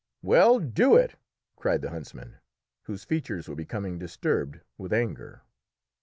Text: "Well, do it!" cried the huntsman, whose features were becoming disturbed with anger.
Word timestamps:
"Well, 0.23 0.57
do 0.57 0.95
it!" 0.95 1.13
cried 1.55 1.83
the 1.83 1.91
huntsman, 1.91 2.37
whose 2.81 3.03
features 3.03 3.47
were 3.47 3.53
becoming 3.53 3.99
disturbed 3.99 4.59
with 4.75 4.91
anger. 4.93 5.43